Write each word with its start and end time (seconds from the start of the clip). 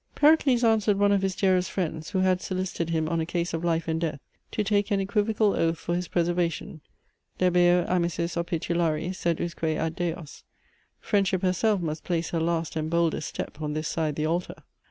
Pericles 0.15 0.63
answered 0.63 0.97
one 0.97 1.11
of 1.11 1.21
his 1.21 1.35
dearest 1.35 1.69
friends, 1.69 2.09
who 2.09 2.21
had 2.21 2.41
solicited 2.41 2.89
him 2.89 3.07
on 3.07 3.19
a 3.21 3.25
case 3.27 3.53
of 3.53 3.63
life 3.63 3.87
and 3.87 4.01
death, 4.01 4.19
to 4.49 4.63
take 4.63 4.89
an 4.89 4.99
equivocal 4.99 5.53
oath 5.53 5.77
for 5.77 5.93
his 5.95 6.07
preservation: 6.07 6.81
Debeo 7.37 7.87
amicis 7.87 8.33
opitulari, 8.35 9.13
sed 9.13 9.39
usque 9.39 9.63
ad 9.63 9.95
Deos. 9.95 10.43
Friendship 10.99 11.43
herself 11.43 11.81
must 11.81 12.03
place 12.03 12.31
her 12.31 12.39
last 12.41 12.75
and 12.75 12.89
boldest 12.89 13.27
step 13.29 13.61
on 13.61 13.73
this 13.73 13.87
side 13.87 14.15
the 14.15 14.25
altar. 14.25 14.63